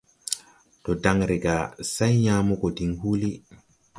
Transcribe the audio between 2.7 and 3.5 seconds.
diŋ huulí.